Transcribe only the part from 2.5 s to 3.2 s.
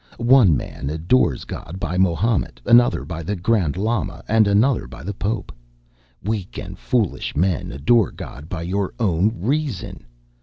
another